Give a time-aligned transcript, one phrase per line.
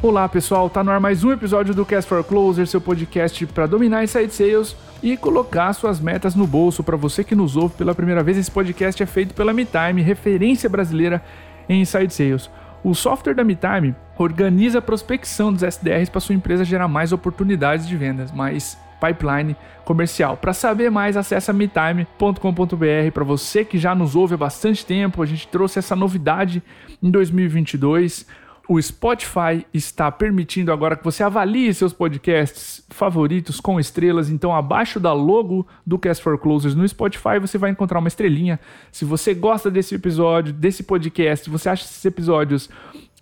[0.00, 3.66] Olá pessoal, tá no ar mais um episódio do Cast for Closer, seu podcast para
[3.66, 6.84] dominar inside sales e colocar suas metas no bolso.
[6.84, 10.68] Para você que nos ouve pela primeira vez, esse podcast é feito pela MeTime, referência
[10.68, 11.20] brasileira
[11.68, 12.48] em inside sales.
[12.84, 17.88] O software da MeTime organiza a prospecção dos SDRs para sua empresa gerar mais oportunidades
[17.88, 20.36] de vendas, mais pipeline comercial.
[20.36, 23.10] Para saber mais, acesse metime.com.br.
[23.12, 26.62] Para você que já nos ouve há bastante tempo, a gente trouxe essa novidade
[27.02, 28.26] em 2022
[28.68, 34.28] o Spotify está permitindo agora que você avalie seus podcasts favoritos com estrelas.
[34.28, 38.60] Então, abaixo da logo do Cast for Closers no Spotify, você vai encontrar uma estrelinha.
[38.92, 42.68] Se você gosta desse episódio, desse podcast, você acha esses episódios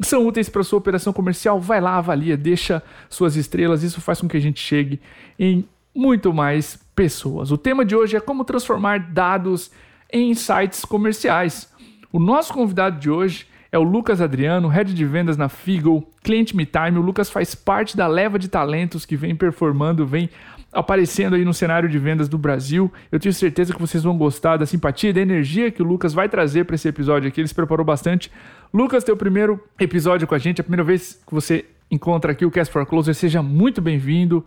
[0.01, 3.85] são úteis para sua operação comercial, vai lá, avalia, deixa suas estrelas.
[3.85, 5.01] Isso faz com que a gente chegue
[5.39, 7.53] em muito mais pessoas.
[7.53, 9.71] O tema de hoje é como transformar dados
[10.13, 11.73] em insights comerciais.
[12.13, 16.57] O nosso convidado de hoje é o Lucas Adriano, head de vendas na Figo, cliente
[16.57, 16.99] MeTime.
[16.99, 20.31] O Lucas faz parte da leva de talentos que vem performando, vem
[20.73, 22.91] aparecendo aí no cenário de vendas do Brasil.
[23.13, 26.15] Eu tenho certeza que vocês vão gostar da simpatia e da energia que o Lucas
[26.15, 27.41] vai trazer para esse episódio aqui.
[27.41, 28.33] Ele se preparou bastante.
[28.73, 32.51] Lucas, teu primeiro episódio com a gente, a primeira vez que você encontra aqui o
[32.51, 34.45] Cast for Closer, seja muito bem-vindo.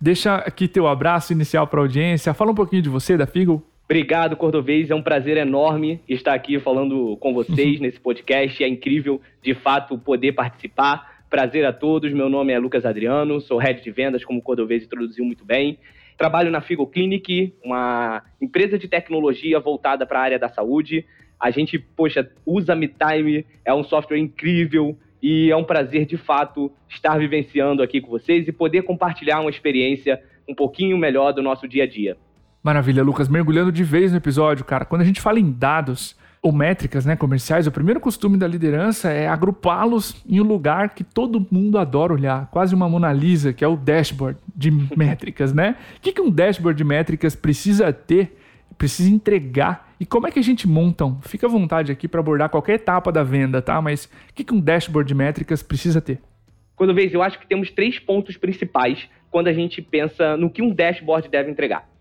[0.00, 2.32] Deixa aqui teu abraço inicial para a audiência.
[2.32, 3.62] Fala um pouquinho de você, da Figo.
[3.84, 4.90] Obrigado, Cordovez.
[4.90, 8.62] É um prazer enorme estar aqui falando com vocês nesse podcast.
[8.62, 11.24] É incrível, de fato, poder participar.
[11.28, 12.12] Prazer a todos.
[12.12, 15.78] Meu nome é Lucas Adriano, sou head de vendas, como o Cordovez introduziu muito bem.
[16.16, 21.04] Trabalho na Figo Clinic, uma empresa de tecnologia voltada para a área da saúde.
[21.40, 26.70] A gente, poxa, usa MeTime, é um software incrível e é um prazer, de fato,
[26.88, 31.66] estar vivenciando aqui com vocês e poder compartilhar uma experiência um pouquinho melhor do nosso
[31.66, 32.16] dia a dia.
[32.62, 33.28] Maravilha, Lucas.
[33.28, 34.84] Mergulhando de vez no episódio, cara.
[34.84, 39.10] Quando a gente fala em dados ou métricas né, comerciais, o primeiro costume da liderança
[39.10, 43.64] é agrupá-los em um lugar que todo mundo adora olhar, quase uma Mona Lisa, que
[43.64, 45.76] é o dashboard de métricas, né?
[45.96, 48.38] O que, que um dashboard de métricas precisa ter,
[48.78, 51.20] precisa entregar e como é que a gente monta um?
[51.20, 53.80] Fica à vontade aqui para abordar qualquer etapa da venda, tá?
[53.80, 56.20] Mas o que, que um dashboard de métricas precisa ter?
[56.74, 60.60] Quando vez, eu acho que temos três pontos principais quando a gente pensa no que
[60.60, 61.91] um dashboard deve entregar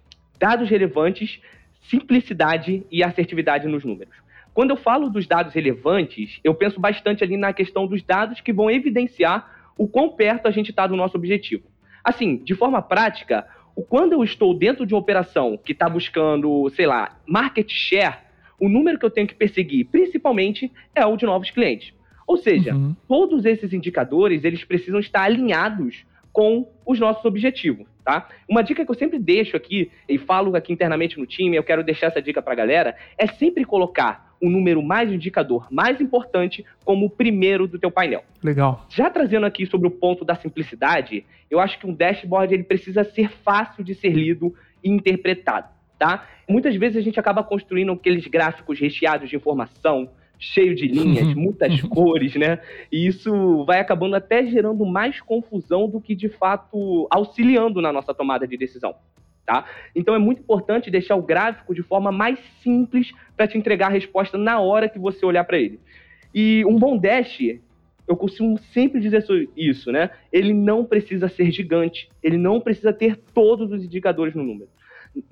[0.42, 1.40] dados relevantes,
[1.84, 4.16] simplicidade e assertividade nos números.
[4.56, 8.52] Quando eu falo dos dados relevantes, eu penso bastante ali na questão dos dados que
[8.52, 9.48] vão evidenciar
[9.78, 11.64] o quão perto a gente está do nosso objetivo.
[12.04, 13.48] Assim, de forma prática,
[13.88, 18.18] quando eu estou dentro de uma operação que está buscando, sei lá, market share,
[18.60, 21.94] o número que eu tenho que perseguir, principalmente, é o de novos clientes.
[22.28, 22.96] Ou seja, uhum.
[23.08, 28.28] todos esses indicadores, eles precisam estar alinhados com os nossos objetivos tá?
[28.50, 31.84] Uma dica que eu sempre deixo aqui e falo aqui internamente no time, eu quero
[31.84, 36.66] deixar essa dica para a galera, é sempre colocar o número mais indicador mais importante
[36.84, 38.24] como o primeiro do teu painel.
[38.44, 38.86] Legal.
[38.90, 43.04] Já trazendo aqui sobre o ponto da simplicidade, eu acho que um dashboard ele precisa
[43.04, 44.54] ser fácil de ser lido
[44.84, 45.70] e interpretado,
[46.00, 46.28] tá?
[46.50, 50.10] Muitas vezes a gente acaba construindo aqueles gráficos recheados de informação,
[50.42, 51.36] cheio de linhas, uhum.
[51.44, 52.60] muitas cores, né?
[52.92, 58.12] E isso vai acabando até gerando mais confusão do que de fato auxiliando na nossa
[58.12, 58.96] tomada de decisão.
[59.46, 59.66] Tá?
[59.96, 63.92] Então é muito importante deixar o gráfico de forma mais simples para te entregar a
[63.92, 65.80] resposta na hora que você olhar para ele.
[66.34, 67.40] E um bom dash,
[68.08, 69.24] eu costumo sempre dizer
[69.56, 70.10] isso, né?
[70.32, 74.70] Ele não precisa ser gigante, ele não precisa ter todos os indicadores no número.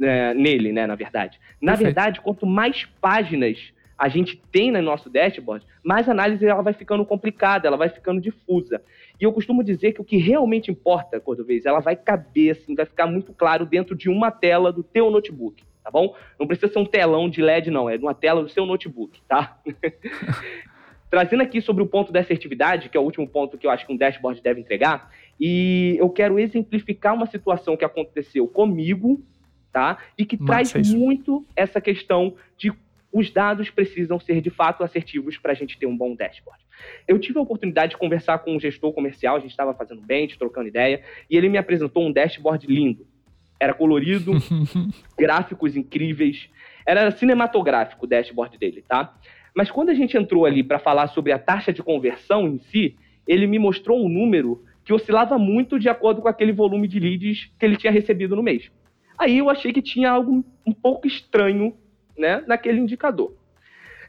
[0.02, 1.40] É, nele, né, na verdade.
[1.62, 1.86] Na Perfeito.
[1.86, 6.72] verdade, quanto mais páginas a gente tem no nosso dashboard, mais a análise ela vai
[6.72, 8.82] ficando complicada, ela vai ficando difusa.
[9.20, 12.86] E eu costumo dizer que o que realmente importa, Cordovez, ela vai caber, assim, vai
[12.86, 16.16] ficar muito claro dentro de uma tela do teu notebook, tá bom?
[16.40, 19.60] Não precisa ser um telão de LED, não, é uma tela do seu notebook, tá?
[21.12, 23.86] Trazendo aqui sobre o ponto da assertividade, que é o último ponto que eu acho
[23.86, 29.22] que um dashboard deve entregar, e eu quero exemplificar uma situação que aconteceu comigo,
[29.74, 29.98] tá?
[30.18, 30.98] E que Massa traz isso.
[30.98, 32.72] muito essa questão de
[33.12, 36.64] os dados precisam ser de fato assertivos para a gente ter um bom dashboard.
[37.08, 40.38] Eu tive a oportunidade de conversar com um gestor comercial, a gente estava fazendo bench,
[40.38, 43.08] trocando ideia, e ele me apresentou um dashboard lindo.
[43.60, 44.34] Era colorido,
[45.18, 46.50] gráficos incríveis,
[46.86, 49.18] era cinematográfico o dashboard dele, tá?
[49.56, 52.96] Mas quando a gente entrou ali para falar sobre a taxa de conversão em si,
[53.28, 57.52] ele me mostrou um número que oscilava muito de acordo com aquele volume de leads
[57.60, 58.72] que ele tinha recebido no mês.
[59.18, 61.76] Aí eu achei que tinha algo um pouco estranho
[62.20, 63.34] né, naquele indicador.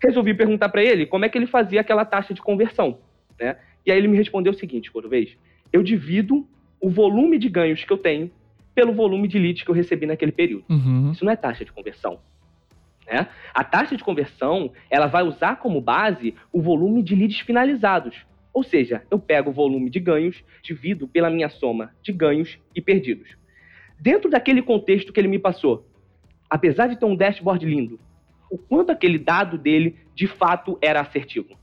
[0.02, 2.98] Resolvi perguntar para ele como é que ele fazia aquela taxa de conversão.
[3.38, 3.56] Né?
[3.86, 5.36] E aí ele me respondeu o seguinte, vez
[5.72, 6.46] eu divido
[6.80, 8.30] o volume de ganhos que eu tenho
[8.74, 10.64] pelo volume de leads que eu recebi naquele período.
[10.68, 11.12] Uhum.
[11.12, 12.18] Isso não é taxa de conversão.
[13.06, 13.28] Né?
[13.54, 18.16] A taxa de conversão ela vai usar como base o volume de leads finalizados.
[18.52, 22.80] Ou seja, eu pego o volume de ganhos, divido pela minha soma de ganhos e
[22.80, 23.28] perdidos.
[23.98, 25.86] Dentro daquele contexto que ele me passou,
[26.50, 28.00] apesar de ter um dashboard lindo,
[28.50, 31.56] o quanto aquele dado dele de fato era assertivo.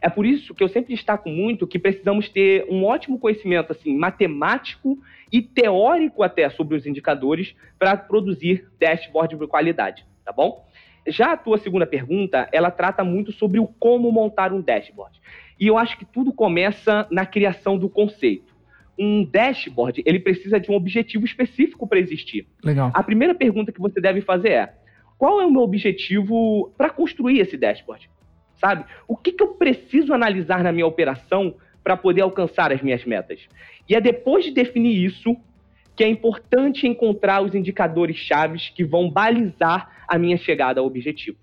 [0.00, 3.96] É por isso que eu sempre destaco muito que precisamos ter um ótimo conhecimento assim
[3.96, 4.98] matemático
[5.32, 10.66] e teórico até sobre os indicadores para produzir dashboard de qualidade, tá bom?
[11.08, 15.18] Já a tua segunda pergunta, ela trata muito sobre o como montar um dashboard.
[15.58, 18.55] E eu acho que tudo começa na criação do conceito.
[18.98, 22.46] Um dashboard, ele precisa de um objetivo específico para existir.
[22.64, 22.90] Legal.
[22.94, 24.74] A primeira pergunta que você deve fazer é:
[25.18, 28.08] qual é o meu objetivo para construir esse dashboard?
[28.56, 28.84] Sabe?
[29.06, 31.54] O que, que eu preciso analisar na minha operação
[31.84, 33.40] para poder alcançar as minhas metas?
[33.88, 35.36] E é depois de definir isso
[35.94, 41.38] que é importante encontrar os indicadores chaves que vão balizar a minha chegada ao objetivo.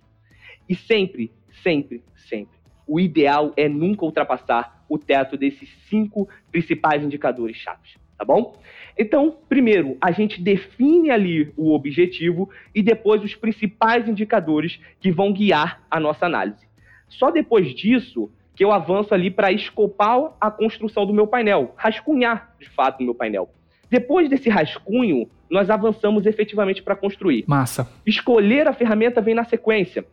[0.69, 1.31] E sempre,
[1.63, 2.57] sempre, sempre,
[2.87, 8.57] o ideal é nunca ultrapassar o teto desses cinco principais indicadores chaves, tá bom?
[8.97, 15.33] Então, primeiro, a gente define ali o objetivo e depois os principais indicadores que vão
[15.33, 16.67] guiar a nossa análise.
[17.07, 22.53] Só depois disso que eu avanço ali para escopar a construção do meu painel, rascunhar
[22.59, 23.49] de fato o meu painel.
[23.89, 27.45] Depois desse rascunho, nós avançamos efetivamente para construir.
[27.47, 27.87] Massa.
[28.05, 30.05] Escolher a ferramenta vem na sequência.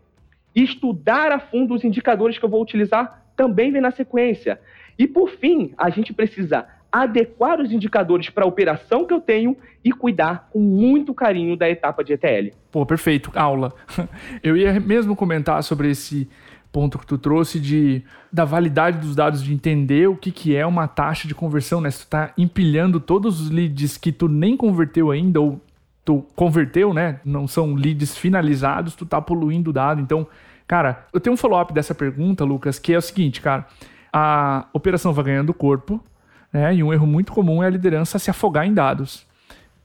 [0.55, 4.61] Estudar a fundo os indicadores que eu vou utilizar também vem na sequência.
[4.99, 9.57] E por fim, a gente precisa adequar os indicadores para a operação que eu tenho
[9.85, 12.55] e cuidar com muito carinho da etapa de ETL.
[12.71, 13.73] Pô, perfeito, aula.
[14.43, 16.29] Eu ia mesmo comentar sobre esse
[16.73, 18.03] ponto que tu trouxe de
[18.33, 21.91] da validade dos dados, de entender o que, que é uma taxa de conversão, né?
[21.91, 25.61] Se tu tá empilhando todos os leads que tu nem converteu ainda, ou
[26.05, 27.21] tu converteu, né?
[27.25, 30.01] Não são leads finalizados, tu tá poluindo o dado.
[30.01, 30.27] Então,
[30.67, 33.67] cara, eu tenho um follow-up dessa pergunta, Lucas, que é o seguinte, cara.
[34.13, 36.03] A operação vai ganhando corpo,
[36.53, 36.75] né?
[36.75, 39.27] E um erro muito comum é a liderança se afogar em dados.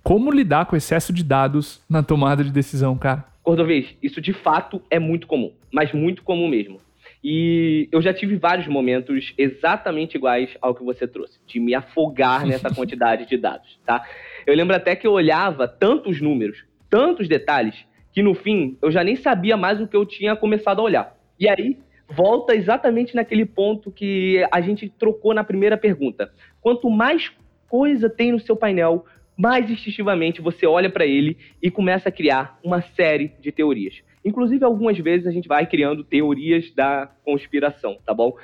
[0.03, 3.25] Como lidar com o excesso de dados na tomada de decisão, cara?
[3.43, 6.79] Cordovez, isso de fato é muito comum, mas muito comum mesmo.
[7.23, 12.45] E eu já tive vários momentos exatamente iguais ao que você trouxe, de me afogar
[12.47, 14.03] nessa quantidade de dados, tá?
[14.45, 17.75] Eu lembro até que eu olhava tantos números, tantos detalhes,
[18.11, 21.17] que no fim eu já nem sabia mais o que eu tinha começado a olhar.
[21.39, 21.77] E aí
[22.07, 26.31] volta exatamente naquele ponto que a gente trocou na primeira pergunta.
[26.61, 27.31] Quanto mais
[27.67, 29.05] coisa tem no seu painel,
[29.35, 34.01] mais instintivamente você olha para ele e começa a criar uma série de teorias.
[34.23, 38.35] Inclusive, algumas vezes a gente vai criando teorias da conspiração, tá bom?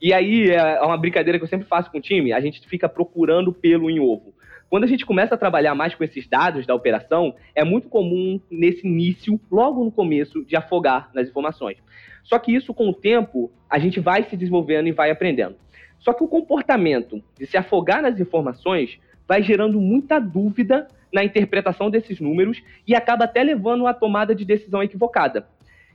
[0.00, 2.88] E aí é uma brincadeira que eu sempre faço com o time, a gente fica
[2.88, 4.34] procurando pelo em ovo.
[4.70, 8.40] Quando a gente começa a trabalhar mais com esses dados da operação, é muito comum
[8.48, 11.76] nesse início, logo no começo, de afogar nas informações.
[12.22, 15.56] Só que isso, com o tempo, a gente vai se desenvolvendo e vai aprendendo.
[15.98, 18.96] Só que o comportamento de se afogar nas informações
[19.26, 24.44] vai gerando muita dúvida na interpretação desses números e acaba até levando a tomada de
[24.44, 25.48] decisão equivocada.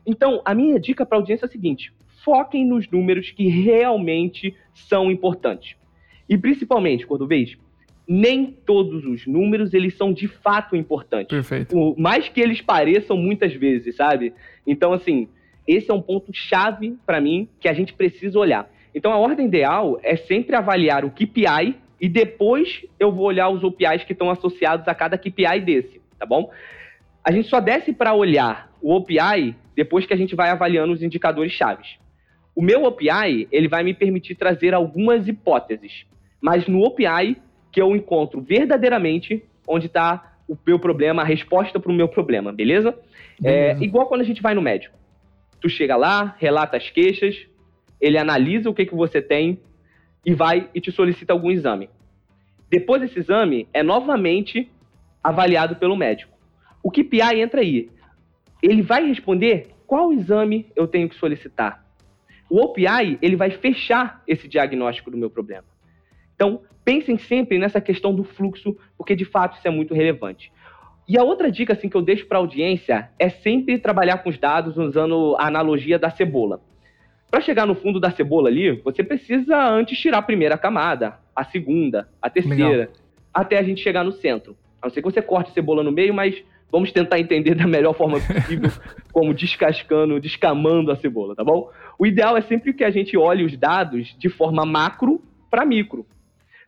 [0.06, 1.94] Então, a minha dica para a audiência é a seguinte:
[2.25, 5.77] foquem nos números que realmente são importantes.
[6.27, 7.57] E principalmente, Cordovez,
[8.07, 11.30] nem todos os números eles são de fato importantes.
[11.30, 11.69] Perfeito.
[11.69, 14.34] Por mais que eles pareçam muitas vezes, sabe?
[14.66, 15.28] Então, assim,
[15.68, 18.70] esse é um ponto chave para mim que a gente precisa olhar.
[18.94, 23.63] Então, a ordem ideal é sempre avaliar o KPI e depois eu vou olhar os
[23.63, 26.51] OPIs que estão associados a cada KPI desse, tá bom?
[27.24, 31.01] A gente só desce para olhar o OPI depois que a gente vai avaliando os
[31.01, 31.98] indicadores chaves.
[32.56, 36.06] O meu OPI, ele vai me permitir trazer algumas hipóteses,
[36.39, 37.38] mas no OPI
[37.75, 42.53] que eu encontro verdadeiramente onde está o meu problema, a resposta para o meu problema,
[42.53, 42.98] beleza?
[43.44, 43.82] É, beleza?
[43.82, 44.98] É igual quando a gente vai no médico.
[45.60, 47.36] Tu chega lá, relata as queixas,
[48.00, 49.60] ele analisa o que, que você tem,
[50.25, 51.89] e vai e te solicita algum exame.
[52.70, 54.72] Depois desse exame, é novamente
[55.22, 56.32] avaliado pelo médico.
[56.82, 57.89] O KPI entra aí.
[58.63, 61.86] Ele vai responder qual exame eu tenho que solicitar.
[62.50, 65.75] O OPI, ele vai fechar esse diagnóstico do meu problema.
[66.36, 70.51] Então, pensem sempre nessa questão do fluxo, porque de fato isso é muito relevante.
[71.08, 74.30] E a outra dica assim que eu deixo para a audiência é sempre trabalhar com
[74.30, 76.62] os dados usando a analogia da cebola.
[77.30, 81.44] Para chegar no fundo da cebola ali, você precisa antes tirar a primeira camada, a
[81.44, 82.94] segunda, a terceira, Legal.
[83.34, 84.56] até a gente chegar no centro.
[84.82, 87.68] A não ser que você corte a cebola no meio, mas vamos tentar entender da
[87.68, 88.72] melhor forma possível
[89.13, 91.70] como descascando, descamando a cebola, tá bom?
[92.00, 96.06] O ideal é sempre que a gente olhe os dados de forma macro para micro.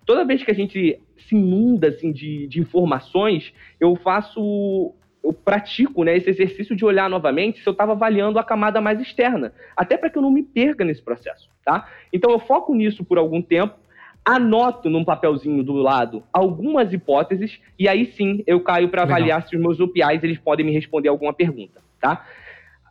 [0.07, 6.05] Toda vez que a gente se inunda assim, de, de informações, eu faço eu pratico
[6.05, 9.97] né, esse exercício de olhar novamente se eu estava avaliando a camada mais externa, até
[9.97, 11.89] para que eu não me perca nesse processo, tá?
[12.13, 13.75] Então eu foco nisso por algum tempo,
[14.23, 19.57] anoto num papelzinho do lado algumas hipóteses e aí sim eu caio para avaliar se
[19.57, 22.25] os meus OPIs eles podem me responder alguma pergunta, tá?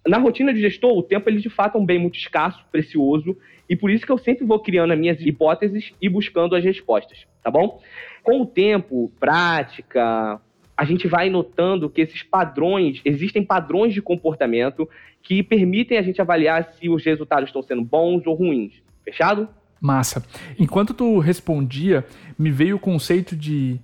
[0.06, 3.36] Na rotina de gestor, o tempo ele de fato é um bem muito escasso, precioso,
[3.68, 7.26] e por isso que eu sempre vou criando as minhas hipóteses e buscando as respostas,
[7.42, 7.80] tá bom?
[8.22, 10.40] Com o tempo, prática,
[10.76, 14.88] a gente vai notando que esses padrões, existem padrões de comportamento
[15.22, 18.74] que permitem a gente avaliar se os resultados estão sendo bons ou ruins.
[19.02, 19.48] Fechado?
[19.80, 20.24] Massa.
[20.58, 22.04] Enquanto tu respondia,
[22.38, 23.80] me veio o conceito de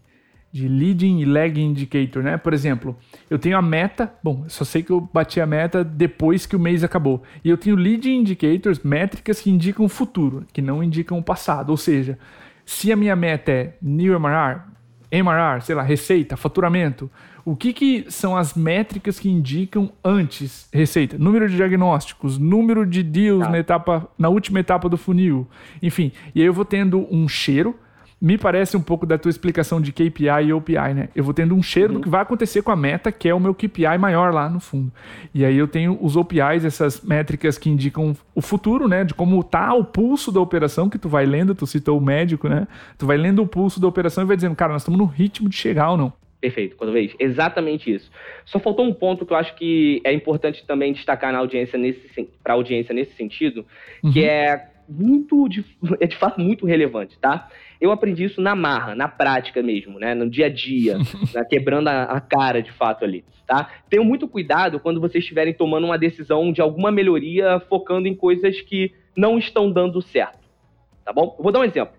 [0.53, 2.37] de leading e lagging indicator, né?
[2.37, 2.95] Por exemplo,
[3.31, 6.61] eu tenho a meta, bom, só sei que eu bati a meta depois que o
[6.61, 7.23] mês acabou.
[7.43, 11.71] E eu tenho leading indicators, métricas que indicam o futuro, que não indicam o passado.
[11.71, 12.19] Ou seja,
[12.67, 14.61] se a minha meta é new MRR,
[15.11, 17.11] MRR, sei lá, receita, faturamento,
[17.45, 21.19] o que, que são as métricas que indicam antes receita?
[21.19, 23.51] Número de diagnósticos, número de deals tá.
[23.51, 25.49] na, etapa, na última etapa do funil,
[25.83, 26.13] enfim.
[26.35, 27.75] E aí eu vou tendo um cheiro,
[28.23, 31.09] me parece um pouco da tua explicação de KPI e OPI, né?
[31.13, 31.99] Eu vou tendo um cheiro uhum.
[31.99, 34.61] do que vai acontecer com a meta, que é o meu KPI maior lá no
[34.61, 34.93] fundo.
[35.35, 39.03] E aí eu tenho os OPIs, essas métricas que indicam o futuro, né?
[39.03, 42.49] De como tá o pulso da operação, que tu vai lendo, tu citou o médico,
[42.49, 42.69] né?
[42.97, 45.49] Tu vai lendo o pulso da operação e vai dizendo, cara, nós estamos no ritmo
[45.49, 46.13] de chegar ou não.
[46.41, 47.13] Perfeito, quando vez.
[47.19, 48.09] Exatamente isso.
[48.45, 52.29] Só faltou um ponto que eu acho que é importante também destacar na audiência nesse
[52.43, 53.67] para a audiência nesse sentido,
[54.03, 54.13] uhum.
[54.13, 55.65] que é muito de,
[56.01, 57.49] é de fato muito relevante, tá?
[57.81, 60.15] Eu aprendi isso na marra, na prática mesmo, né?
[60.15, 60.99] No dia a dia,
[61.35, 61.45] né?
[61.49, 63.71] quebrando a, a, cara de fato ali, tá?
[63.89, 68.61] Tenham muito cuidado quando vocês estiverem tomando uma decisão de alguma melhoria focando em coisas
[68.61, 70.49] que não estão dando certo,
[71.05, 71.37] tá bom?
[71.39, 71.95] vou dar um exemplo.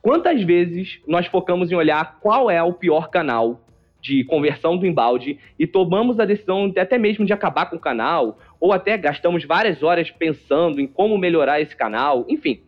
[0.00, 3.60] Quantas vezes nós focamos em olhar qual é o pior canal
[4.00, 7.80] de conversão do embalde e tomamos a decisão de, até mesmo de acabar com o
[7.80, 12.60] canal, ou até gastamos várias horas pensando em como melhorar esse canal, enfim.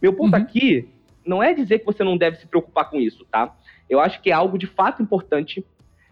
[0.00, 0.42] Meu ponto uhum.
[0.42, 0.88] aqui
[1.24, 3.54] não é dizer que você não deve se preocupar com isso, tá?
[3.88, 5.64] Eu acho que é algo de fato importante,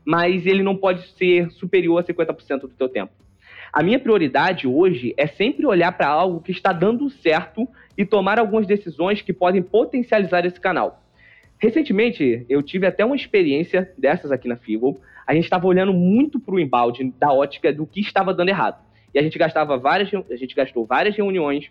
[0.05, 3.13] mas ele não pode ser superior a 50% do teu tempo.
[3.73, 8.39] A minha prioridade hoje é sempre olhar para algo que está dando certo e tomar
[8.39, 11.03] algumas decisões que podem potencializar esse canal.
[11.61, 15.01] Recentemente, eu tive até uma experiência dessas aqui na Figo.
[15.27, 18.83] A gente estava olhando muito para o embalde da ótica do que estava dando errado.
[19.13, 21.71] E a gente gastava várias, a gente gastou várias reuniões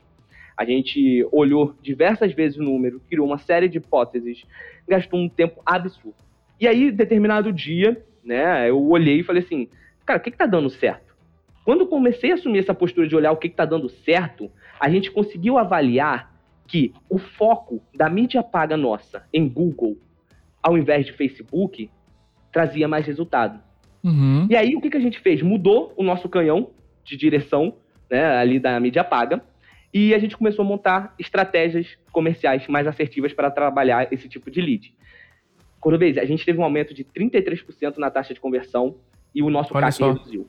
[0.58, 4.44] a gente olhou diversas vezes o número, criou uma série de hipóteses,
[4.88, 6.18] gastou um tempo absurdo.
[6.60, 9.70] E aí, determinado dia, né, eu olhei e falei assim,
[10.04, 11.16] cara, o que, que tá dando certo?
[11.64, 14.90] Quando comecei a assumir essa postura de olhar o que, que tá dando certo, a
[14.90, 16.36] gente conseguiu avaliar
[16.68, 19.98] que o foco da mídia paga nossa em Google,
[20.62, 21.90] ao invés de Facebook,
[22.52, 23.60] trazia mais resultado.
[24.04, 24.48] Uhum.
[24.50, 25.42] E aí, o que, que a gente fez?
[25.42, 26.72] Mudou o nosso canhão
[27.04, 27.76] de direção
[28.10, 29.42] né, ali da mídia paga
[29.94, 34.62] e a gente começou a montar estratégias comerciais mais assertivas para trabalhar esse tipo de
[34.62, 34.94] lead.
[35.80, 38.98] Cordobês, a gente teve um aumento de 33% na taxa de conversão
[39.34, 40.48] e o nosso CAC reduziu.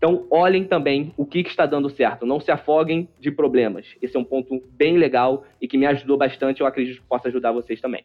[0.00, 2.24] Então, olhem também o que, está dando certo.
[2.24, 3.84] Não se afoguem de problemas.
[4.00, 6.62] Esse é um ponto bem legal e que me ajudou bastante.
[6.62, 8.02] Eu acredito que possa ajudar vocês também.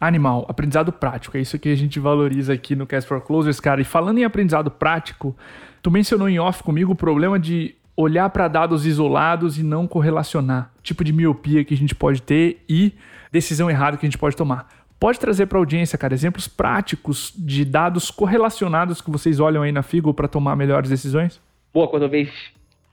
[0.00, 1.36] Animal, aprendizado prático.
[1.36, 3.82] É isso que a gente valoriza aqui no Cast for Closers, cara.
[3.82, 5.36] E falando em aprendizado prático,
[5.82, 10.72] tu mencionou em off comigo o problema de olhar para dados isolados e não correlacionar.
[10.82, 12.94] Tipo de miopia que a gente pode ter e
[13.30, 14.66] decisão errada que a gente pode tomar.
[14.98, 19.72] Pode trazer para a audiência, cara, exemplos práticos de dados correlacionados que vocês olham aí
[19.72, 21.40] na Figo para tomar melhores decisões?
[21.72, 22.32] Boa, quando eu vejo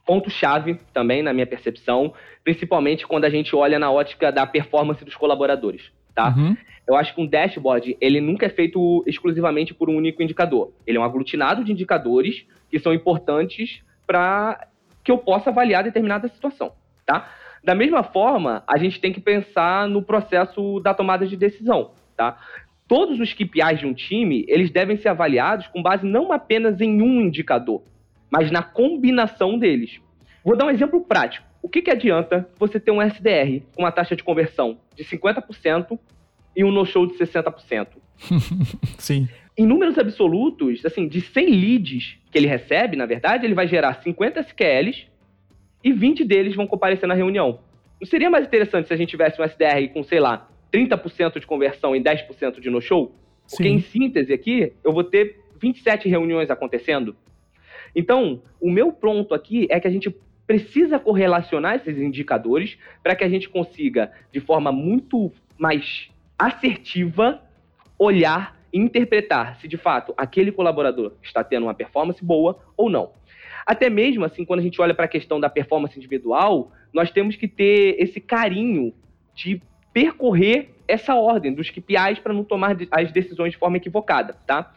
[0.05, 5.15] ponto-chave também na minha percepção, principalmente quando a gente olha na ótica da performance dos
[5.15, 6.33] colaboradores, tá?
[6.35, 6.57] Uhum.
[6.87, 10.73] Eu acho que um dashboard, ele nunca é feito exclusivamente por um único indicador.
[10.85, 14.67] Ele é um aglutinado de indicadores que são importantes para
[15.03, 16.73] que eu possa avaliar determinada situação,
[17.05, 17.29] tá?
[17.63, 22.37] Da mesma forma, a gente tem que pensar no processo da tomada de decisão, tá?
[22.87, 27.01] Todos os KPIs de um time, eles devem ser avaliados com base não apenas em
[27.01, 27.83] um indicador,
[28.29, 29.99] mas na combinação deles.
[30.43, 31.47] Vou dar um exemplo prático.
[31.61, 35.99] O que, que adianta você ter um SDR com uma taxa de conversão de 50%
[36.55, 37.87] e um no-show de 60%?
[38.97, 39.27] Sim
[39.57, 44.01] em números absolutos, assim, de 100 leads que ele recebe, na verdade, ele vai gerar
[44.01, 45.05] 50 SQLs
[45.83, 47.59] e 20 deles vão comparecer na reunião.
[47.99, 51.45] Não seria mais interessante se a gente tivesse um SDR com, sei lá, 30% de
[51.45, 53.15] conversão e 10% de no-show?
[53.49, 53.75] Porque, Sim.
[53.75, 57.15] em síntese aqui, eu vou ter 27 reuniões acontecendo.
[57.95, 60.15] Então, o meu ponto aqui é que a gente
[60.47, 67.41] precisa correlacionar esses indicadores para que a gente consiga, de forma muito mais assertiva,
[67.97, 73.11] olhar e interpretar se de fato aquele colaborador está tendo uma performance boa ou não.
[73.65, 77.35] Até mesmo assim, quando a gente olha para a questão da performance individual, nós temos
[77.35, 78.93] que ter esse carinho
[79.33, 79.61] de
[79.93, 84.73] percorrer essa ordem dos KPIs para não tomar as decisões de forma equivocada, tá?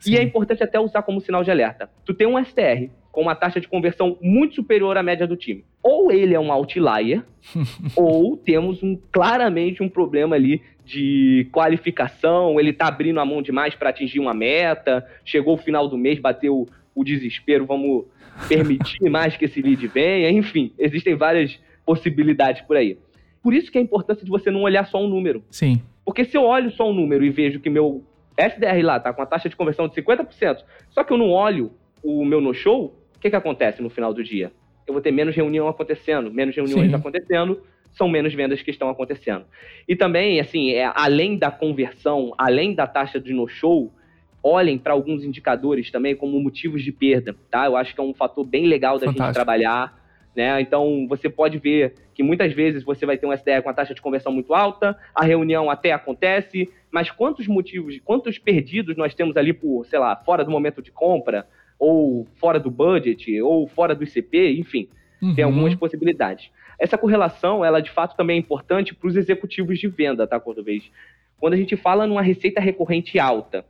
[0.00, 0.12] Sim.
[0.12, 1.88] E é importante até usar como sinal de alerta.
[2.04, 5.64] Tu tem um STR com uma taxa de conversão muito superior à média do time.
[5.82, 7.22] Ou ele é um outlier,
[7.94, 13.74] ou temos um, claramente um problema ali de qualificação, ele tá abrindo a mão demais
[13.74, 18.06] para atingir uma meta, chegou o final do mês, bateu o desespero, vamos
[18.48, 22.98] permitir mais que esse lead venha, enfim, existem várias possibilidades por aí.
[23.42, 25.42] Por isso que é a importância de você não olhar só um número.
[25.50, 25.82] Sim.
[26.04, 28.04] Porque se eu olho só um número e vejo que meu
[28.36, 31.72] SDR lá tá com a taxa de conversão de 50%, só que eu não olho
[32.02, 34.52] o meu no-show, o que, que acontece no final do dia?
[34.86, 36.96] Eu vou ter menos reunião acontecendo, menos reuniões Sim.
[36.96, 37.62] acontecendo,
[37.92, 39.44] são menos vendas que estão acontecendo.
[39.86, 43.92] E também, assim, é, além da conversão, além da taxa de no-show,
[44.42, 47.66] olhem para alguns indicadores também como motivos de perda, tá?
[47.66, 49.24] Eu acho que é um fator bem legal da Fantástico.
[49.24, 50.02] gente trabalhar,
[50.34, 50.60] né?
[50.60, 53.94] Então, você pode ver que muitas vezes você vai ter um SDR com a taxa
[53.94, 59.36] de conversão muito alta, a reunião até acontece, mas quantos motivos, quantos perdidos nós temos
[59.36, 61.46] ali por, sei lá, fora do momento de compra,
[61.78, 64.88] ou fora do budget, ou fora do ICP, enfim,
[65.20, 65.34] uhum.
[65.34, 66.50] tem algumas possibilidades.
[66.78, 70.90] Essa correlação, ela de fato também é importante para os executivos de venda, tá, Cordovez?
[71.38, 73.64] Quando a gente fala numa receita recorrente alta,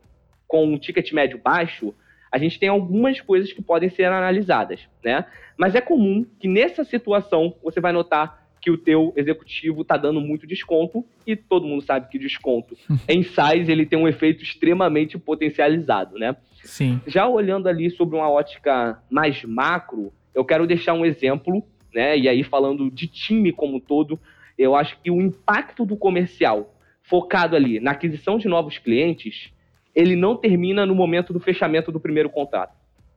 [0.52, 1.94] com um ticket médio baixo,
[2.30, 5.24] a gente tem algumas coisas que podem ser analisadas, né?
[5.56, 10.20] Mas é comum que nessa situação você vai notar que o teu executivo está dando
[10.20, 12.76] muito desconto e todo mundo sabe que desconto
[13.08, 16.36] em size ele tem um efeito extremamente potencializado, né?
[16.62, 17.00] Sim.
[17.06, 21.62] Já olhando ali sobre uma ótica mais macro, eu quero deixar um exemplo,
[21.94, 22.18] né?
[22.18, 24.20] E aí falando de time como um todo,
[24.58, 29.50] eu acho que o impacto do comercial focado ali na aquisição de novos clientes
[29.94, 32.74] ele não termina no momento do fechamento do primeiro contrato,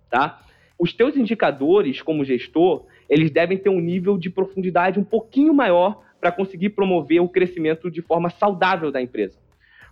[0.09, 0.41] tá?
[0.77, 6.03] Os teus indicadores como gestor, eles devem ter um nível de profundidade um pouquinho maior
[6.19, 9.37] para conseguir promover o crescimento de forma saudável da empresa.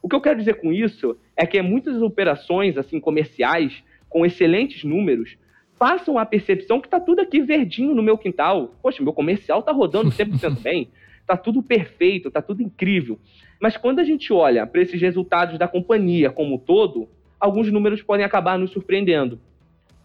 [0.02, 4.84] O que eu quero dizer com isso é que muitas operações assim comerciais com excelentes
[4.84, 5.38] números
[5.80, 8.76] passam a percepção que está tudo aqui verdinho no meu quintal.
[8.82, 10.90] Poxa, meu comercial está rodando 100% bem,
[11.24, 13.20] está tudo perfeito, está tudo incrível.
[13.60, 17.10] Mas quando a gente olha para esses resultados da companhia como um todo,
[17.40, 19.40] alguns números podem acabar nos surpreendendo.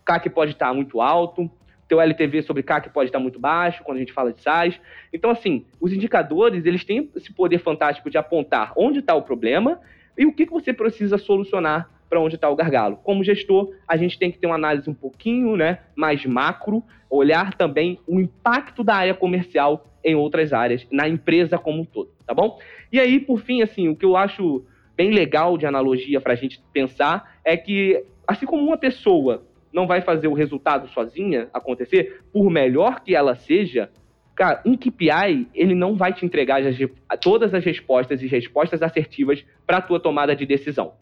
[0.04, 1.50] CAC pode estar muito alto,
[1.88, 4.80] teu LTV sobre CAC pode estar muito baixo quando a gente fala de SaaS.
[5.12, 9.80] Então, assim, os indicadores, eles têm esse poder fantástico de apontar onde está o problema
[10.16, 12.96] e o que, que você precisa solucionar para onde está o gargalo.
[13.02, 17.54] Como gestor, a gente tem que ter uma análise um pouquinho né, mais macro, olhar
[17.54, 22.34] também o impacto da área comercial em outras áreas, na empresa como um todo, tá
[22.34, 22.58] bom?
[22.92, 24.64] E aí, por fim, assim, o que eu acho
[24.96, 29.86] bem legal de analogia para a gente pensar é que, assim como uma pessoa não
[29.86, 33.90] vai fazer o resultado sozinha acontecer, por melhor que ela seja,
[34.34, 36.76] cara, um KPI, ele não vai te entregar as,
[37.20, 40.94] todas as respostas e respostas assertivas para a tua tomada de decisão.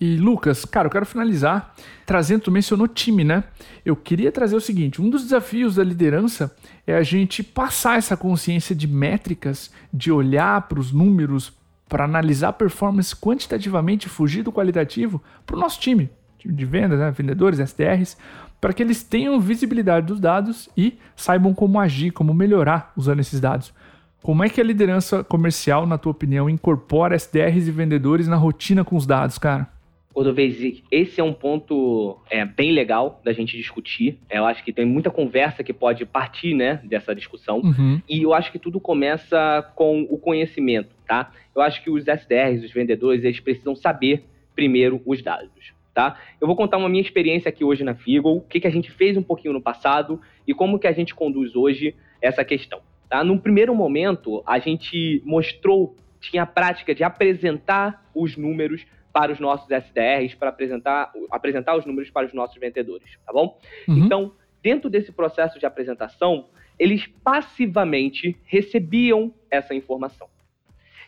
[0.00, 1.74] E Lucas, cara, eu quero finalizar
[2.06, 3.44] trazendo, tu mencionou time, né?
[3.84, 6.54] Eu queria trazer o seguinte: um dos desafios da liderança
[6.86, 11.52] é a gente passar essa consciência de métricas, de olhar para os números,
[11.88, 16.08] para analisar performance quantitativamente, fugir do qualitativo para o nosso time,
[16.38, 17.10] time de vendas, né?
[17.10, 18.16] vendedores, SDRs,
[18.60, 23.40] para que eles tenham visibilidade dos dados e saibam como agir, como melhorar usando esses
[23.40, 23.72] dados.
[24.22, 28.84] Como é que a liderança comercial, na tua opinião, incorpora SDRs e vendedores na rotina
[28.84, 29.68] com os dados, cara?
[30.18, 34.18] Cordovez, esse é um ponto é, bem legal da gente discutir.
[34.28, 37.60] Eu acho que tem muita conversa que pode partir né, dessa discussão.
[37.60, 38.02] Uhum.
[38.08, 41.30] E eu acho que tudo começa com o conhecimento, tá?
[41.54, 44.24] Eu acho que os SDRs, os vendedores, eles precisam saber
[44.56, 45.72] primeiro os dados.
[45.94, 46.18] Tá?
[46.40, 48.90] Eu vou contar uma minha experiência aqui hoje na Figo, o que, que a gente
[48.90, 52.80] fez um pouquinho no passado e como que a gente conduz hoje essa questão.
[53.08, 53.22] Tá?
[53.22, 58.84] Num primeiro momento, a gente mostrou, tinha a prática de apresentar os números
[59.18, 63.58] para os nossos SDRs, para apresentar, apresentar os números para os nossos vendedores, tá bom?
[63.88, 64.04] Uhum.
[64.04, 70.28] Então, dentro desse processo de apresentação, eles passivamente recebiam essa informação.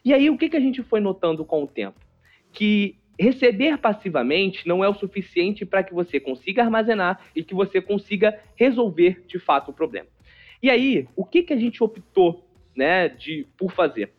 [0.04, 2.00] E aí, o que, que a gente foi notando com o tempo?
[2.50, 7.80] Que receber passivamente não é o suficiente para que você consiga armazenar e que você
[7.80, 10.08] consiga resolver de fato o problema.
[10.60, 12.44] E aí, o que, que a gente optou
[12.74, 14.12] né, de, por fazer?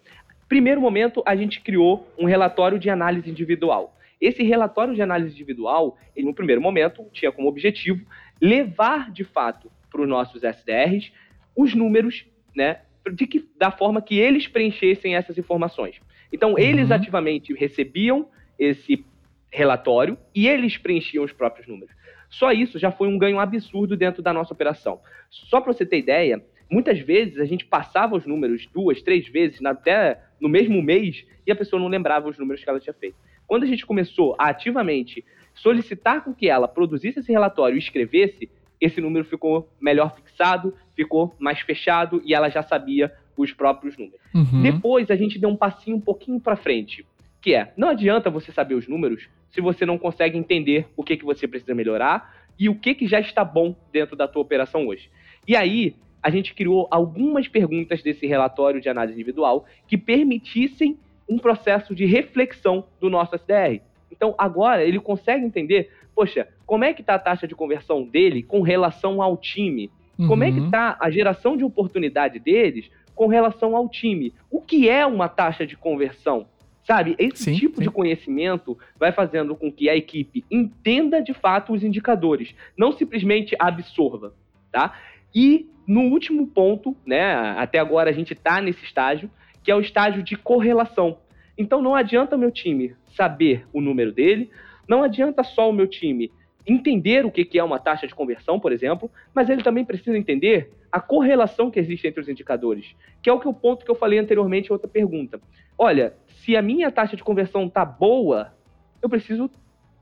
[0.52, 3.96] Primeiro momento, a gente criou um relatório de análise individual.
[4.20, 8.06] Esse relatório de análise individual, ele, no primeiro momento, tinha como objetivo
[8.42, 11.14] levar de fato para os nossos SDRs
[11.56, 12.82] os números, né,
[13.14, 16.02] de que, da forma que eles preenchessem essas informações.
[16.34, 16.96] Então, eles uhum.
[16.98, 18.28] ativamente recebiam
[18.60, 19.06] esse,
[19.50, 21.96] relatório e eles preenchiam os próprios números.
[22.30, 25.00] Só isso já foi um ganho absurdo dentro da nossa operação.
[25.30, 29.64] Só para você ter ideia, muitas vezes a gente passava os números duas, três vezes,
[29.64, 33.16] até no mesmo mês, e a pessoa não lembrava os números que ela tinha feito.
[33.48, 35.24] Quando a gente começou a ativamente
[35.54, 38.50] solicitar com que ela produzisse esse relatório e escrevesse,
[38.80, 44.20] esse número ficou melhor fixado, ficou mais fechado e ela já sabia os próprios números.
[44.34, 44.62] Uhum.
[44.62, 47.06] Depois a gente deu um passinho um pouquinho para frente,
[47.42, 51.18] que é, não adianta você saber os números se você não consegue entender o que,
[51.18, 54.88] que você precisa melhorar e o que, que já está bom dentro da tua operação
[54.88, 55.10] hoje.
[55.48, 61.38] E aí, a gente criou algumas perguntas desse relatório de análise individual que permitissem um
[61.38, 63.82] processo de reflexão do nosso SDR.
[64.12, 68.44] Então, agora ele consegue entender, poxa, como é que está a taxa de conversão dele
[68.44, 69.90] com relação ao time?
[70.20, 70.28] Uhum.
[70.28, 71.08] Como é que está uhum.
[71.08, 74.34] a geração de oportunidade deles com relação ao time?
[74.50, 76.46] O que é uma taxa de conversão?
[76.84, 77.84] Sabe, esse sim, tipo sim.
[77.84, 83.56] de conhecimento vai fazendo com que a equipe entenda de fato os indicadores, não simplesmente
[83.60, 84.34] absorva,
[84.72, 85.00] tá?
[85.34, 89.30] E no último ponto, né, até agora a gente está nesse estágio,
[89.64, 91.18] que é o estágio de correlação.
[91.58, 94.50] Então não adianta meu time saber o número dele,
[94.88, 96.32] não adianta só o meu time
[96.66, 100.72] entender o que é uma taxa de conversão, por exemplo, mas ele também precisa entender
[100.92, 103.96] a correlação que existe entre os indicadores, que é o que o ponto que eu
[103.96, 105.42] falei anteriormente em outra pergunta.
[105.78, 108.54] Olha, se a minha taxa de conversão tá boa,
[109.02, 109.50] eu preciso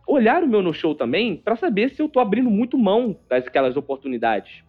[0.08, 3.78] olhar o meu no show também para saber se eu estou abrindo muito mão daquelas
[3.78, 4.64] oportunidades.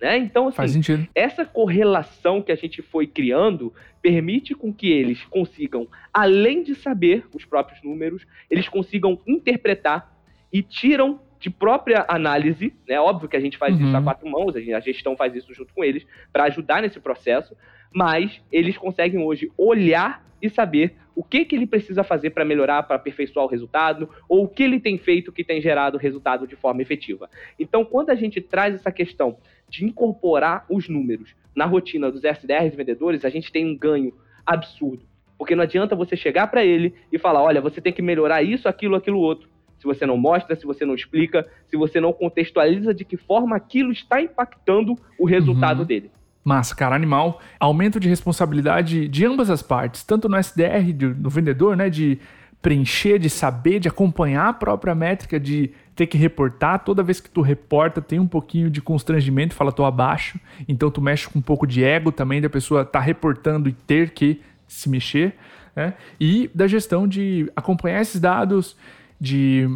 [0.00, 0.18] Né?
[0.18, 6.62] Então, assim, essa correlação que a gente foi criando permite com que eles consigam, além
[6.62, 10.14] de saber os próprios números, eles consigam interpretar
[10.52, 13.00] e tiram de própria análise, né?
[13.00, 13.86] Óbvio que a gente faz uhum.
[13.86, 17.56] isso a quatro mãos, a gestão faz isso junto com eles para ajudar nesse processo,
[17.92, 22.82] mas eles conseguem hoje olhar e saber o que, que ele precisa fazer para melhorar,
[22.82, 26.54] para aperfeiçoar o resultado, ou o que ele tem feito que tem gerado resultado de
[26.54, 27.30] forma efetiva.
[27.58, 32.76] Então, quando a gente traz essa questão de incorporar os números na rotina dos SDRs
[32.76, 34.12] vendedores, a gente tem um ganho
[34.44, 35.06] absurdo.
[35.38, 38.68] Porque não adianta você chegar para ele e falar: olha, você tem que melhorar isso,
[38.68, 39.48] aquilo, aquilo outro.
[39.78, 43.56] Se você não mostra, se você não explica, se você não contextualiza de que forma
[43.56, 45.86] aquilo está impactando o resultado uhum.
[45.86, 46.10] dele.
[46.46, 47.40] Massa, cara, animal.
[47.58, 52.20] Aumento de responsabilidade de ambas as partes, tanto no SDR, do vendedor, né, de
[52.62, 56.84] preencher, de saber, de acompanhar a própria métrica, de ter que reportar.
[56.84, 60.38] Toda vez que tu reporta, tem um pouquinho de constrangimento, fala tô abaixo.
[60.68, 63.72] Então tu mexe com um pouco de ego também da pessoa estar tá reportando e
[63.72, 65.34] ter que se mexer.
[65.74, 65.94] Né?
[66.20, 68.76] E da gestão de acompanhar esses dados,
[69.20, 69.68] de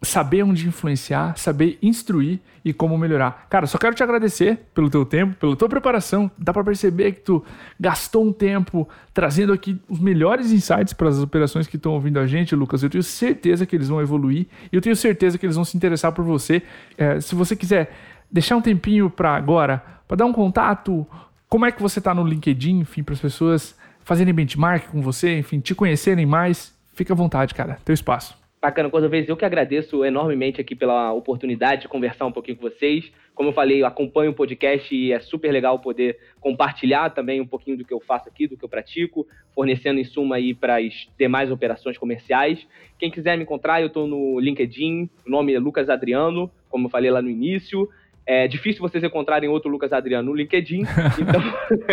[0.00, 3.46] saber onde influenciar, saber instruir e como melhorar.
[3.50, 6.30] Cara, só quero te agradecer pelo teu tempo, pela tua preparação.
[6.38, 7.44] Dá para perceber que tu
[7.78, 12.26] gastou um tempo trazendo aqui os melhores insights para as operações que estão ouvindo a
[12.26, 12.82] gente, Lucas.
[12.82, 15.76] Eu tenho certeza que eles vão evoluir e eu tenho certeza que eles vão se
[15.76, 16.62] interessar por você.
[16.96, 17.92] É, se você quiser
[18.30, 21.06] deixar um tempinho para agora, para dar um contato,
[21.48, 25.38] como é que você está no LinkedIn, enfim, para as pessoas fazerem benchmark com você,
[25.38, 27.78] enfim, te conhecerem mais, fica à vontade, cara.
[27.84, 28.47] Teu espaço.
[28.60, 32.68] Bacana, coisa vez eu que agradeço enormemente aqui pela oportunidade de conversar um pouquinho com
[32.68, 33.08] vocês.
[33.32, 37.46] Como eu falei, eu acompanho o podcast e é super legal poder compartilhar também um
[37.46, 41.08] pouquinho do que eu faço aqui, do que eu pratico, fornecendo insumo aí para as
[41.16, 42.66] demais operações comerciais.
[42.98, 46.90] Quem quiser me encontrar, eu estou no LinkedIn, o nome é Lucas Adriano, como eu
[46.90, 47.88] falei lá no início.
[48.26, 50.82] É difícil vocês encontrarem outro Lucas Adriano no LinkedIn,
[51.16, 51.40] então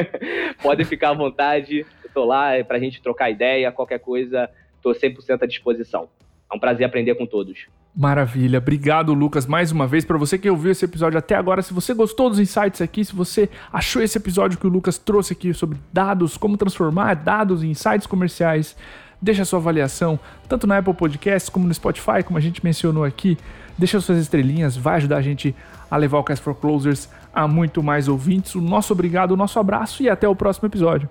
[0.63, 1.86] podem ficar à vontade.
[2.04, 6.10] Estou lá para a gente trocar ideia, qualquer coisa, estou 100% à disposição.
[6.52, 7.68] É um prazer aprender com todos.
[7.96, 8.58] Maravilha.
[8.58, 10.04] Obrigado, Lucas, mais uma vez.
[10.04, 13.16] Para você que ouviu esse episódio até agora, se você gostou dos insights aqui, se
[13.16, 17.70] você achou esse episódio que o Lucas trouxe aqui sobre dados, como transformar dados em
[17.70, 18.76] insights comerciais,
[19.22, 23.38] deixa sua avaliação, tanto na Apple Podcasts como no Spotify, como a gente mencionou aqui.
[23.78, 25.56] Deixa suas estrelinhas, vai ajudar a gente
[25.90, 28.56] a levar o Cast for Closers a muito mais ouvintes.
[28.56, 31.10] O nosso obrigado, o nosso abraço e até o próximo episódio.